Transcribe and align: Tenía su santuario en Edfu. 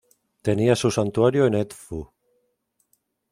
Tenía 0.41 0.75
su 0.75 0.89
santuario 0.89 1.45
en 1.45 1.53
Edfu. 1.53 2.09